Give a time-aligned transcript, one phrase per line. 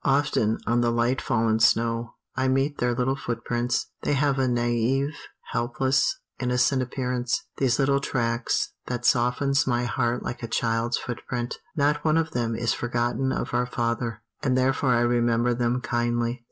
[0.03, 3.91] Often, on the light fallen snow, I meet their little footprints.
[4.01, 5.13] They have a naive,
[5.51, 11.59] helpless, innocent appearance, these little tracks, that softens my heart like a child's footprint.
[11.75, 16.39] Not one of them is forgotten of our Father; and therefore I remember them kindly.